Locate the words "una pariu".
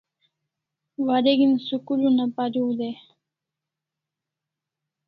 2.09-2.67